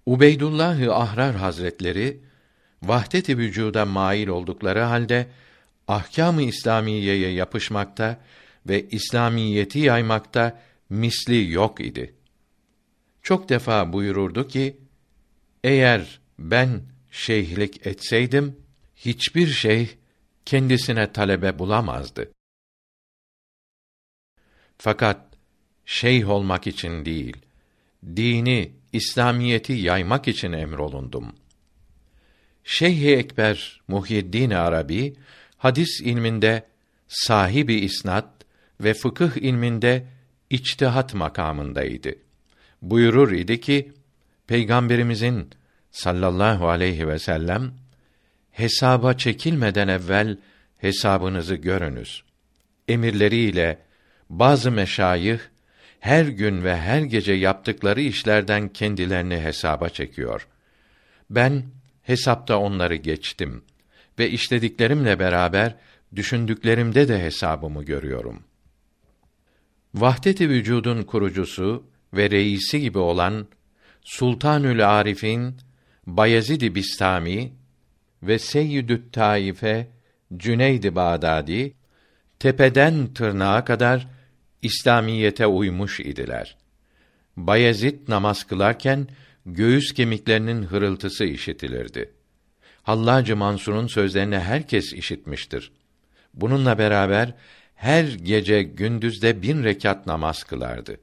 [0.07, 2.21] Ubeydullah Ahrar Hazretleri
[2.83, 5.27] vahdet-i vücuda mail oldukları halde
[5.89, 8.21] ahkâm-ı İslamiyeye yapışmakta
[8.67, 12.15] ve İslamiyeti yaymakta misli yok idi.
[13.23, 14.77] Çok defa buyururdu ki:
[15.65, 18.57] Eğer ben şeyhlik etseydim
[18.97, 19.99] hiçbir şey
[20.45, 22.33] kendisine talebe bulamazdı.
[24.79, 25.21] Fakat
[25.87, 27.37] şeyh olmak için değil,
[28.17, 31.35] dini, İslamiyeti yaymak için emrolundum.
[32.65, 35.17] Şeyh-i Ekber Muhyiddin Arabi
[35.59, 36.63] hadis ilminde
[37.09, 38.29] sahibi isnat
[38.81, 40.07] ve fıkıh ilminde
[40.51, 42.15] içtihat makamındaydı.
[42.83, 43.93] Buyurur idi ki
[44.47, 45.51] Peygamberimizin
[45.91, 47.73] sallallahu aleyhi ve sellem
[48.51, 50.37] hesaba çekilmeden evvel
[50.79, 52.23] hesabınızı görünüz.
[52.89, 53.79] Emirleriyle
[54.31, 55.39] bazı meşayih
[56.01, 60.49] her gün ve her gece yaptıkları işlerden kendilerini hesaba çekiyor.
[61.31, 61.63] Ben
[62.03, 63.65] hesapta onları geçtim
[64.19, 65.77] ve işlediklerimle beraber
[66.17, 68.45] düşündüklerimde de hesabımı görüyorum.
[69.95, 73.47] Vahdet-i vücudun kurucusu ve reisi gibi olan
[74.03, 75.57] Sultanül Arif'in
[76.07, 77.53] Bayezid-i Bistami
[78.23, 79.89] ve Seyyidü't Taife
[80.37, 81.75] Cüneyd-i Bağdadi
[82.39, 84.09] tepeden tırnağa kadar
[84.63, 86.57] İslamiyete uymuş idiler.
[87.37, 89.09] Bayezid namaz kılarken
[89.47, 92.18] göğüs kemiklerinin hırıltısı işitilirdi.
[92.89, 95.73] Hallacı Mansur'un sözlerini herkes işitmiştir.
[96.35, 97.35] Bununla beraber
[97.75, 101.01] her gece gündüzde bin rekat namaz kılardı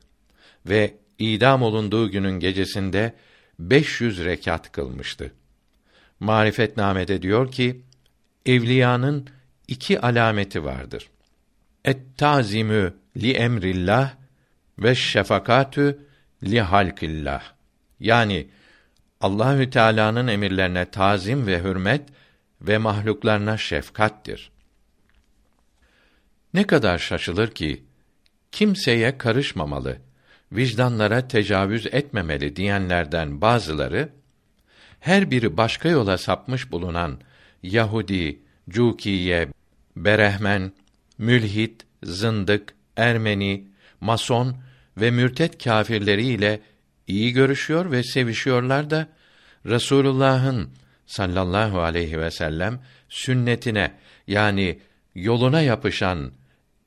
[0.65, 3.13] ve idam olunduğu günün gecesinde
[3.59, 5.31] 500 rekat kılmıştı.
[6.19, 7.81] Marifetname'de diyor ki,
[8.45, 9.27] evliyanın
[9.67, 11.09] iki alameti vardır.
[11.85, 14.13] Et-tazimü li emrillah
[14.79, 15.99] ve şefakatü
[16.43, 17.43] li halkillah.
[17.99, 18.47] Yani
[19.21, 22.01] Allahü Teala'nın emirlerine tazim ve hürmet
[22.61, 24.51] ve mahluklarına şefkattir.
[26.53, 27.83] Ne kadar şaşılır ki
[28.51, 29.97] kimseye karışmamalı
[30.51, 34.09] vicdanlara tecavüz etmemeli diyenlerden bazıları
[34.99, 37.19] her biri başka yola sapmış bulunan
[37.63, 39.47] Yahudi, Cukiye,
[39.95, 40.71] Berehmen,
[41.17, 43.67] Mülhit, Zındık, Ermeni,
[44.01, 44.57] Mason
[44.97, 46.61] ve mürtet kâfirleriyle
[47.07, 49.07] iyi görüşüyor ve sevişiyorlar da
[49.65, 50.69] Resulullah'ın
[51.05, 53.91] sallallahu aleyhi ve sellem sünnetine
[54.27, 54.79] yani
[55.15, 56.31] yoluna yapışan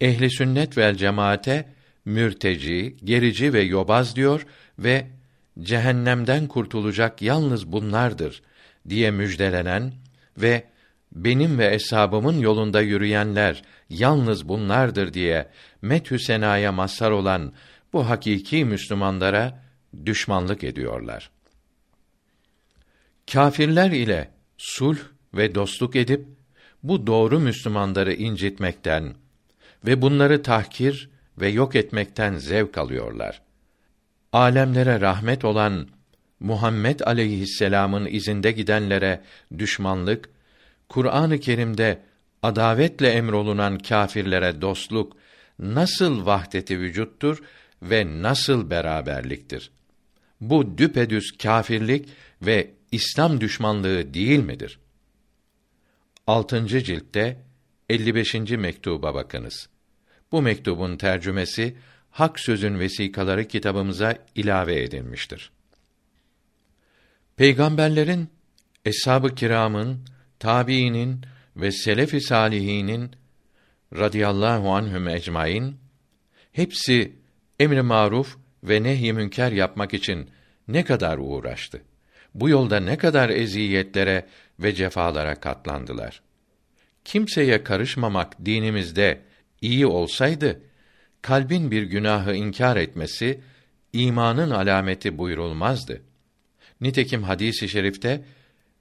[0.00, 1.68] ehli sünnet vel cemaate
[2.04, 4.46] mürteci, gerici ve yobaz diyor
[4.78, 5.06] ve
[5.60, 8.42] cehennemden kurtulacak yalnız bunlardır
[8.88, 9.92] diye müjdelenen
[10.36, 10.64] ve
[11.12, 15.48] benim ve eshabımın yolunda yürüyenler yalnız bunlardır diye
[15.82, 17.52] methü senaya mazhar olan
[17.92, 19.67] bu hakiki Müslümanlara
[20.06, 21.30] düşmanlık ediyorlar.
[23.32, 24.98] Kâfirler ile sulh
[25.34, 26.26] ve dostluk edip
[26.82, 29.14] bu doğru Müslümanları incitmekten
[29.86, 33.42] ve bunları tahkir ve yok etmekten zevk alıyorlar.
[34.32, 35.88] Alemlere rahmet olan
[36.40, 39.20] Muhammed aleyhisselam'ın izinde gidenlere
[39.58, 40.28] düşmanlık,
[40.88, 42.02] Kur'an-ı Kerim'de
[42.42, 45.16] adavetle emrolunan kâfirlere dostluk
[45.58, 47.42] nasıl vahdeti vücuttur
[47.82, 49.70] ve nasıl beraberliktir?
[50.40, 52.08] Bu düpedüz kâfirlik
[52.42, 54.78] ve İslam düşmanlığı değil midir?
[56.26, 56.66] 6.
[56.68, 57.42] ciltte
[57.88, 58.34] 55.
[58.34, 59.68] mektuba bakınız.
[60.32, 61.76] Bu mektubun tercümesi
[62.10, 65.50] Hak Sözün Vesikaları kitabımıza ilave edilmiştir.
[67.36, 68.28] Peygamberlerin,
[68.84, 70.04] eshab-ı kiramın,
[70.38, 71.20] tabiinin
[71.56, 73.10] ve selef-i salihinin
[73.92, 75.76] radıyallahu anhum ecmaîn
[76.52, 77.12] hepsi
[77.60, 80.30] emri maruf ve nehy münker yapmak için
[80.68, 81.82] ne kadar uğraştı.
[82.34, 84.26] Bu yolda ne kadar eziyetlere
[84.60, 86.22] ve cefalara katlandılar.
[87.04, 89.20] Kimseye karışmamak dinimizde
[89.60, 90.60] iyi olsaydı
[91.22, 93.40] kalbin bir günahı inkar etmesi
[93.92, 96.02] imanın alameti buyurulmazdı.
[96.80, 98.24] Nitekim hadisi şerifte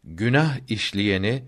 [0.04, 1.44] günah işleyeni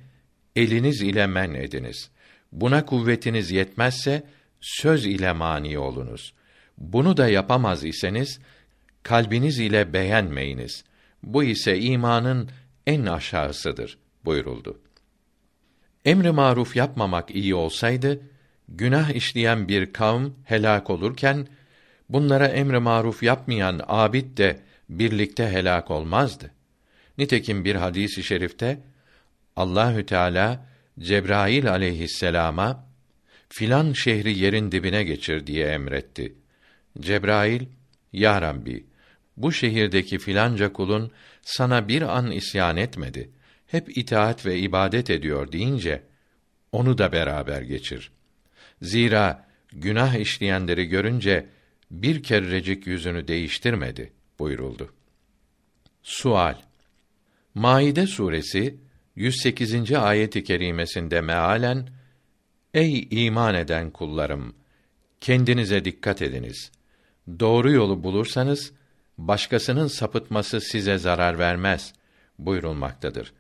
[0.55, 2.09] eliniz ile men ediniz.
[2.51, 4.23] Buna kuvvetiniz yetmezse
[4.61, 6.33] söz ile mani olunuz.
[6.79, 8.39] Bunu da yapamaz iseniz
[9.03, 10.83] kalbiniz ile beğenmeyiniz.
[11.23, 12.49] Bu ise imanın
[12.87, 14.79] en aşağısıdır buyuruldu.
[16.05, 18.21] Emri maruf yapmamak iyi olsaydı
[18.69, 21.47] günah işleyen bir kavm helak olurken
[22.09, 26.51] bunlara emri maruf yapmayan abid de birlikte helak olmazdı.
[27.17, 28.79] Nitekim bir hadisi i şerifte
[29.55, 30.65] Allahü Teala
[30.99, 32.87] Cebrail aleyhisselama
[33.49, 36.38] filan şehri yerin dibine geçir diye emretti.
[36.99, 37.65] Cebrail,
[38.13, 38.85] Ya Rabbi,
[39.37, 43.29] bu şehirdeki filanca kulun sana bir an isyan etmedi.
[43.67, 46.03] Hep itaat ve ibadet ediyor deyince,
[46.71, 48.11] onu da beraber geçir.
[48.81, 51.49] Zira günah işleyenleri görünce
[51.91, 54.93] bir kerecik yüzünü değiştirmedi buyuruldu.
[56.03, 56.55] Sual
[57.53, 58.77] Maide suresi
[59.15, 59.91] 108.
[59.91, 61.89] ayet-i kerimesinde mealen
[62.73, 64.55] Ey iman eden kullarım
[65.21, 66.71] kendinize dikkat ediniz.
[67.39, 68.73] Doğru yolu bulursanız
[69.17, 71.93] başkasının sapıtması size zarar vermez
[72.39, 73.33] buyurulmaktadır.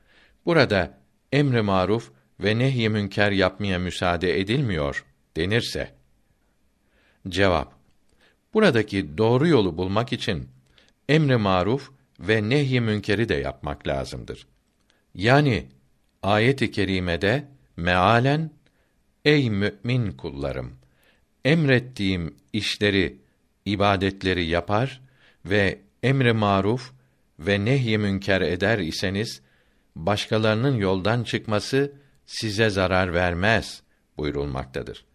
[0.45, 0.97] Burada
[1.31, 5.05] emri maruf ve nehy münker yapmaya müsaade edilmiyor
[5.37, 5.91] denirse
[7.27, 7.73] cevap
[8.53, 10.49] buradaki doğru yolu bulmak için
[11.09, 14.47] emri maruf ve nehy münkeri de yapmak lazımdır.
[15.15, 15.67] Yani
[16.23, 17.47] ayet-i kerimede
[17.77, 18.51] mealen
[19.25, 20.79] ey mümin kullarım
[21.45, 23.17] emrettiğim işleri
[23.65, 25.01] ibadetleri yapar
[25.45, 26.91] ve emri maruf
[27.39, 29.41] ve nehy münker eder iseniz
[29.95, 31.93] başkalarının yoldan çıkması
[32.25, 33.81] size zarar vermez
[34.17, 35.05] buyurulmaktadır.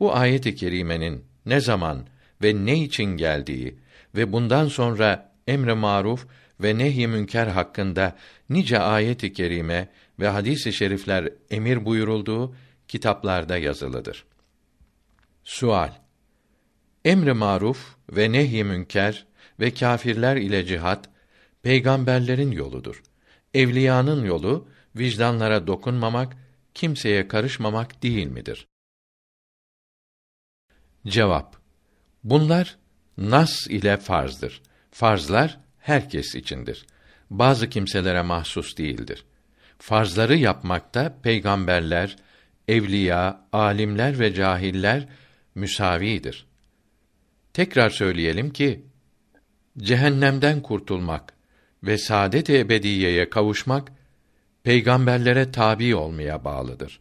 [0.00, 2.06] Bu ayet-i kerimenin ne zaman
[2.42, 3.78] ve ne için geldiği
[4.14, 6.26] ve bundan sonra emri maruf
[6.60, 8.16] ve nehy münker hakkında
[8.50, 9.88] nice ayet-i kerime
[10.20, 12.54] ve hadis-i şerifler emir buyurulduğu
[12.88, 14.24] kitaplarda yazılıdır.
[15.44, 15.90] Sual
[17.04, 19.26] Emri maruf ve nehy münker
[19.60, 21.08] ve kâfirler ile cihat
[21.62, 23.02] peygamberlerin yoludur.
[23.54, 26.36] Evliyanın yolu vicdanlara dokunmamak,
[26.74, 28.66] kimseye karışmamak değil midir?
[31.06, 31.56] Cevap
[32.24, 32.76] Bunlar
[33.18, 34.62] nas ile farzdır.
[34.90, 36.86] Farzlar herkes içindir.
[37.30, 39.24] Bazı kimselere mahsus değildir.
[39.78, 42.16] Farzları yapmakta peygamberler,
[42.68, 45.08] evliya, alimler ve cahiller
[45.54, 46.46] müsavidir.
[47.54, 48.84] Tekrar söyleyelim ki
[49.78, 51.34] cehennemden kurtulmak
[51.82, 53.92] ve saadet ebediyeye kavuşmak
[54.62, 57.00] peygamberlere tabi olmaya bağlıdır.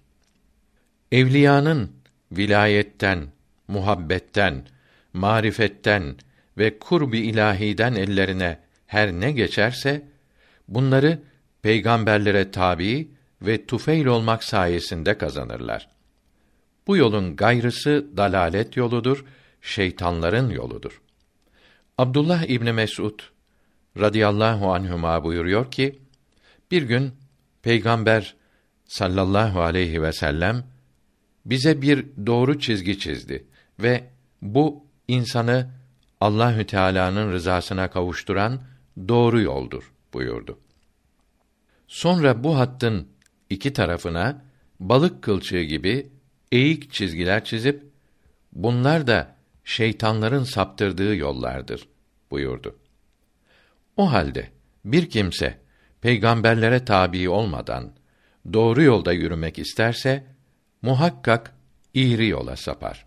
[1.11, 1.91] Evliyanın
[2.31, 3.27] vilayetten,
[3.67, 4.67] muhabbetten,
[5.13, 6.15] marifetten
[6.57, 10.01] ve kurbi ilahiden ellerine her ne geçerse
[10.67, 11.19] bunları
[11.61, 15.89] peygamberlere tabi ve tufeyl olmak sayesinde kazanırlar.
[16.87, 19.25] Bu yolun gayrısı dalalet yoludur,
[19.63, 21.01] şeytanların yoludur.
[21.97, 23.19] Abdullah İbni Mes'ud
[23.99, 25.99] radıyallahu anhuma buyuruyor ki,
[26.71, 27.13] bir gün
[27.61, 28.35] Peygamber
[28.85, 30.67] sallallahu aleyhi ve sellem
[31.45, 33.47] bize bir doğru çizgi çizdi
[33.79, 34.09] ve
[34.41, 35.69] bu insanı
[36.21, 38.61] Allahü Teala'nın rızasına kavuşturan
[39.07, 40.59] doğru yoldur buyurdu.
[41.87, 43.07] Sonra bu hattın
[43.49, 44.45] iki tarafına
[44.79, 46.11] balık kılçığı gibi
[46.51, 47.83] eğik çizgiler çizip
[48.53, 49.32] bunlar da
[49.63, 51.87] şeytanların saptırdığı yollardır
[52.31, 52.79] buyurdu.
[53.97, 54.49] O halde
[54.85, 55.59] bir kimse
[56.01, 57.93] peygamberlere tabi olmadan
[58.53, 60.23] doğru yolda yürümek isterse
[60.81, 61.53] muhakkak
[61.93, 63.05] iğri yola sapar.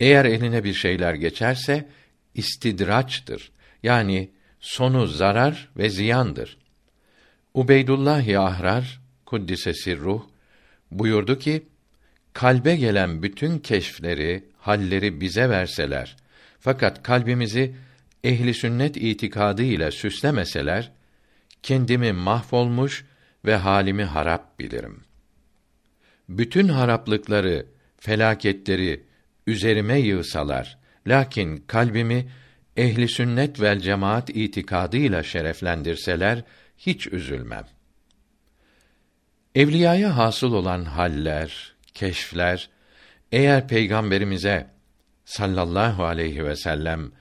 [0.00, 1.88] Eğer eline bir şeyler geçerse
[2.34, 3.52] istidraçtır.
[3.82, 4.30] Yani
[4.60, 6.58] sonu zarar ve ziyandır.
[7.54, 10.22] Ubeydullah Ahrar kuddise sirruh
[10.90, 11.66] buyurdu ki
[12.38, 16.16] kalbe gelen bütün keşfleri, halleri bize verseler
[16.60, 17.74] fakat kalbimizi
[18.24, 20.92] ehli sünnet itikadı ile süslemeseler
[21.62, 23.04] kendimi mahvolmuş
[23.44, 25.00] ve halimi harap bilirim.
[26.28, 27.66] Bütün haraplıkları,
[27.96, 29.04] felaketleri
[29.46, 32.28] üzerime yığsalar, lakin kalbimi
[32.76, 36.44] ehli sünnet vel cemaat itikadıyla şereflendirseler
[36.78, 37.64] hiç üzülmem.
[39.54, 42.70] Evliyaya hasıl olan haller, keşfler
[43.32, 44.70] eğer peygamberimize
[45.24, 47.12] sallallahu aleyhi ve sellem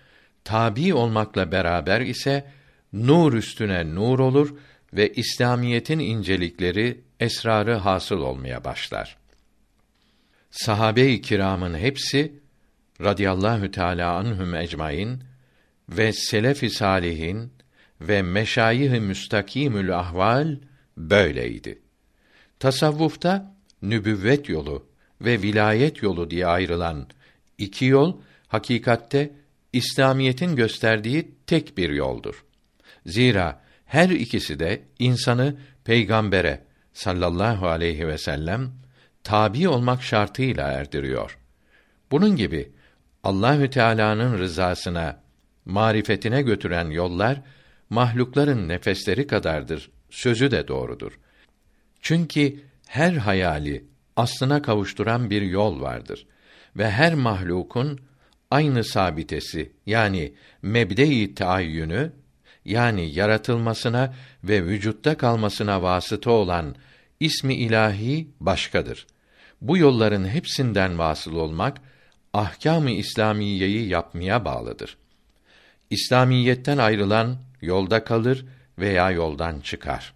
[0.43, 2.51] tabi olmakla beraber ise
[2.93, 4.57] nur üstüne nur olur
[4.93, 9.17] ve İslamiyetin incelikleri, esrarı hasıl olmaya başlar.
[10.51, 12.39] Sahabe-i kiramın hepsi
[13.01, 15.23] radıyallahu teala anhum ecmaîn
[15.89, 17.53] ve selef-i salihin
[18.01, 20.57] ve meşayih-i müstakimül ahval
[20.97, 21.81] böyleydi.
[22.59, 24.85] Tasavvufta nübüvvet yolu
[25.21, 27.07] ve vilayet yolu diye ayrılan
[27.57, 28.17] iki yol
[28.47, 29.31] hakikatte
[29.73, 32.45] İslamiyetin gösterdiği tek bir yoldur.
[33.05, 36.63] Zira her ikisi de insanı peygambere
[36.93, 38.71] sallallahu aleyhi ve sellem
[39.23, 41.37] tabi olmak şartıyla erdiriyor.
[42.11, 42.71] Bunun gibi
[43.23, 45.21] Allahü Teala'nın rızasına,
[45.65, 47.41] marifetine götüren yollar
[47.89, 49.89] mahlukların nefesleri kadardır.
[50.09, 51.19] Sözü de doğrudur.
[52.01, 53.85] Çünkü her hayali
[54.15, 56.27] aslına kavuşturan bir yol vardır
[56.77, 57.99] ve her mahlukun
[58.51, 62.11] aynı sabitesi yani mebde-i taayyünü
[62.65, 64.13] yani yaratılmasına
[64.43, 66.75] ve vücutta kalmasına vasıta olan
[67.19, 69.07] ismi ilahi başkadır.
[69.61, 71.77] Bu yolların hepsinden vasıl olmak
[72.33, 74.97] ahkâm-ı İslamiyeyi yapmaya bağlıdır.
[75.89, 78.45] İslamiyetten ayrılan yolda kalır
[78.79, 80.13] veya yoldan çıkar.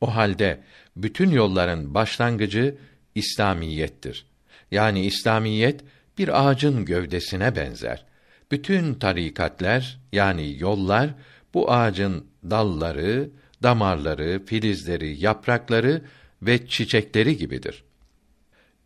[0.00, 0.60] O halde
[0.96, 2.74] bütün yolların başlangıcı
[3.14, 4.26] İslamiyettir.
[4.70, 5.80] Yani İslamiyet
[6.18, 8.04] bir ağacın gövdesine benzer.
[8.50, 11.10] Bütün tarikatler yani yollar
[11.54, 13.30] bu ağacın dalları,
[13.62, 16.02] damarları, filizleri, yaprakları
[16.42, 17.84] ve çiçekleri gibidir.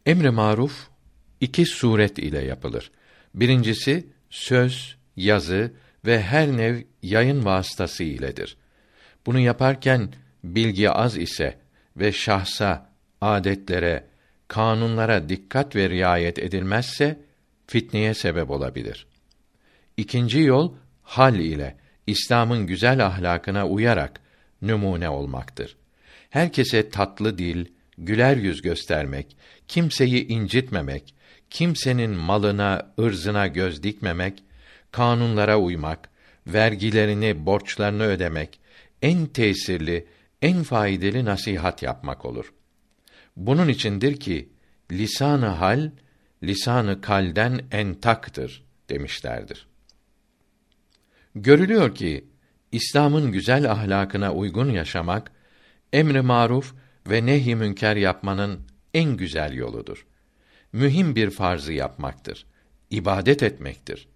[0.06, 0.88] Emri maruf
[1.40, 2.90] iki suret ile yapılır.
[3.34, 5.72] Birincisi söz, yazı
[6.04, 8.56] ve her nev yayın vasıtası iledir.
[9.26, 10.12] Bunu yaparken
[10.44, 11.58] bilgi az ise
[11.96, 12.90] ve şahsa,
[13.20, 14.04] adetlere,
[14.48, 17.18] kanunlara dikkat ve riayet edilmezse
[17.66, 19.06] fitneye sebep olabilir.
[19.96, 21.76] İkinci yol hal ile
[22.06, 24.20] İslam'ın güzel ahlakına uyarak
[24.62, 25.76] numune olmaktır.
[26.30, 27.66] Herkese tatlı dil,
[27.98, 29.36] güler yüz göstermek,
[29.68, 31.14] kimseyi incitmemek,
[31.50, 34.42] kimsenin malına, ırzına göz dikmemek,
[34.92, 36.08] kanunlara uymak,
[36.46, 38.60] vergilerini, borçlarını ödemek
[39.02, 40.06] en tesirli,
[40.46, 42.52] en faydalı nasihat yapmak olur.
[43.36, 44.48] Bunun içindir ki
[44.92, 45.90] lisanı hal
[46.42, 49.66] lisanı kalden entaktır demişlerdir.
[51.34, 52.24] Görülüyor ki
[52.72, 55.32] İslam'ın güzel ahlakına uygun yaşamak
[55.92, 56.74] emri maruf
[57.06, 58.60] ve nehi münker yapmanın
[58.94, 60.06] en güzel yoludur.
[60.72, 62.46] Mühim bir farzı yapmaktır.
[62.90, 64.08] ibadet etmektir.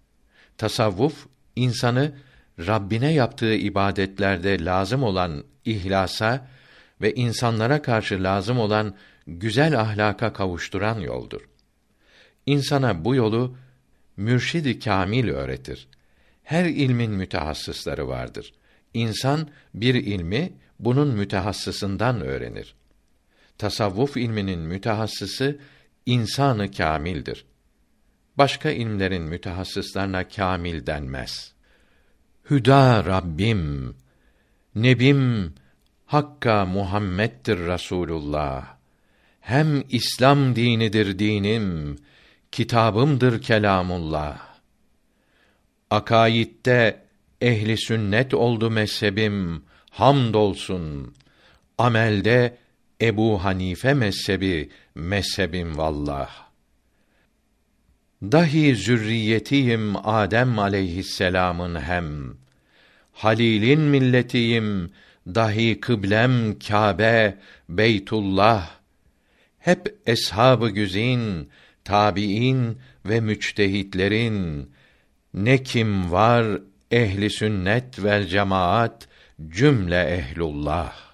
[0.57, 2.15] Tasavvuf insanı
[2.67, 6.47] Rabbine yaptığı ibadetlerde lazım olan ihlasa
[7.01, 8.95] ve insanlara karşı lazım olan
[9.27, 11.41] güzel ahlaka kavuşturan yoldur.
[12.45, 13.57] İnsana bu yolu
[14.17, 15.87] mürşidi kamil öğretir.
[16.43, 18.53] Her ilmin mütehassısları vardır.
[18.93, 22.75] İnsan bir ilmi bunun mütehassısından öğrenir.
[23.57, 25.59] Tasavvuf ilminin mütehassısı
[26.05, 27.45] insanı kamildir.
[28.37, 31.50] Başka ilimlerin mütehassıslarına kamil denmez.
[32.49, 33.95] Hüda Rabbim,
[34.75, 35.53] Nebim
[36.05, 38.77] Hakka Muhammed'dir Rasulullah.
[39.41, 41.97] Hem İslam dinidir dinim,
[42.51, 44.39] kitabımdır kelamullah.
[45.89, 47.01] Akaidde
[47.41, 51.13] ehli sünnet oldu mezhebim, hamdolsun.
[51.77, 52.57] Amelde
[53.01, 56.50] Ebu Hanife mezhebi, mezhebim vallah.
[58.21, 62.37] Dahi zürriyetiyim Adem aleyhisselamın hem.
[63.13, 64.91] Halil'in milletiyim,
[65.27, 67.37] dahi kıblem Kâbe,
[67.69, 68.69] Beytullah.
[69.59, 71.49] Hep eshab-ı güzin,
[71.83, 74.71] tabiin ve müçtehitlerin
[75.33, 76.61] ne kim var
[76.91, 79.07] ehli sünnet vel cemaat
[79.49, 81.10] cümle ehlullah